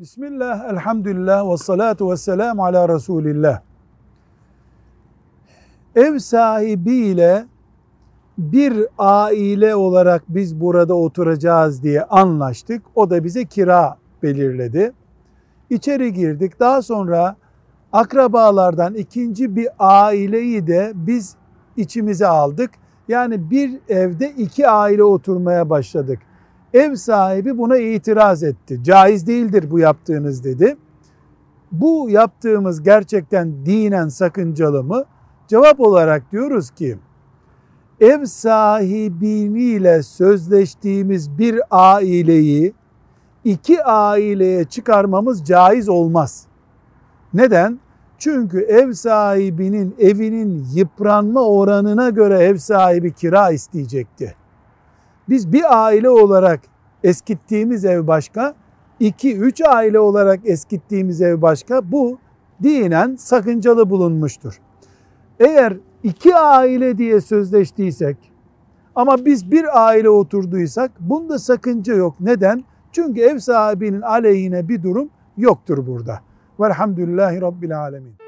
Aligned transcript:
Bismillah, 0.00 0.72
elhamdülillah 0.72 1.52
ve 1.52 1.56
salatu 1.56 2.10
ve 2.10 2.16
selamu 2.16 2.64
ala 2.64 2.88
Resulillah. 2.88 3.60
Ev 5.96 6.18
sahibiyle 6.18 7.46
bir 8.38 8.86
aile 8.98 9.74
olarak 9.74 10.22
biz 10.28 10.60
burada 10.60 10.94
oturacağız 10.94 11.82
diye 11.82 12.04
anlaştık. 12.04 12.82
O 12.94 13.10
da 13.10 13.24
bize 13.24 13.44
kira 13.44 13.96
belirledi. 14.22 14.92
İçeri 15.70 16.12
girdik. 16.12 16.60
Daha 16.60 16.82
sonra 16.82 17.36
akrabalardan 17.92 18.94
ikinci 18.94 19.56
bir 19.56 19.68
aileyi 19.78 20.66
de 20.66 20.92
biz 20.94 21.36
içimize 21.76 22.26
aldık. 22.26 22.70
Yani 23.08 23.50
bir 23.50 23.78
evde 23.88 24.30
iki 24.30 24.68
aile 24.68 25.04
oturmaya 25.04 25.70
başladık. 25.70 26.18
Ev 26.74 26.94
sahibi 26.94 27.58
buna 27.58 27.78
itiraz 27.78 28.42
etti. 28.42 28.80
Caiz 28.82 29.26
değildir 29.26 29.70
bu 29.70 29.78
yaptığınız 29.78 30.44
dedi. 30.44 30.76
Bu 31.72 32.10
yaptığımız 32.10 32.82
gerçekten 32.82 33.66
dinen 33.66 34.08
sakıncalı 34.08 34.84
mı? 34.84 35.04
Cevap 35.48 35.80
olarak 35.80 36.32
diyoruz 36.32 36.70
ki 36.70 36.98
ev 38.00 38.24
sahibiniyle 38.24 40.02
sözleştiğimiz 40.02 41.38
bir 41.38 41.60
aileyi 41.70 42.72
iki 43.44 43.84
aileye 43.84 44.64
çıkarmamız 44.64 45.44
caiz 45.44 45.88
olmaz. 45.88 46.46
Neden? 47.34 47.80
Çünkü 48.18 48.60
ev 48.60 48.92
sahibinin 48.92 49.94
evinin 49.98 50.66
yıpranma 50.74 51.40
oranına 51.40 52.10
göre 52.10 52.38
ev 52.38 52.56
sahibi 52.56 53.12
kira 53.12 53.50
isteyecekti. 53.50 54.34
Biz 55.30 55.52
bir 55.52 55.86
aile 55.86 56.10
olarak 56.10 56.60
eskittiğimiz 57.04 57.84
ev 57.84 58.06
başka, 58.06 58.54
iki 59.00 59.36
üç 59.36 59.60
aile 59.60 60.00
olarak 60.00 60.40
eskittiğimiz 60.44 61.22
ev 61.22 61.42
başka. 61.42 61.92
Bu 61.92 62.18
dinen 62.62 63.16
sakıncalı 63.16 63.90
bulunmuştur. 63.90 64.60
Eğer 65.40 65.76
iki 66.02 66.36
aile 66.36 66.98
diye 66.98 67.20
sözleştiysek 67.20 68.16
ama 68.94 69.24
biz 69.24 69.50
bir 69.50 69.86
aile 69.88 70.10
oturduysak 70.10 70.90
bunda 71.00 71.38
sakınca 71.38 71.94
yok. 71.94 72.16
Neden? 72.20 72.64
Çünkü 72.92 73.20
ev 73.20 73.38
sahibinin 73.38 74.02
aleyhine 74.02 74.68
bir 74.68 74.82
durum 74.82 75.10
yoktur 75.36 75.86
burada. 75.86 76.20
Velhamdülillahi 76.60 77.40
Rabbil 77.40 77.80
Alemin. 77.80 78.19